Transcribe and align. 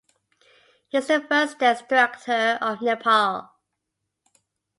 He 0.87 0.97
is 0.97 1.05
the 1.05 1.21
first 1.21 1.59
dance 1.59 1.83
director 1.87 2.57
of 2.59 2.81
Nepal. 2.81 3.51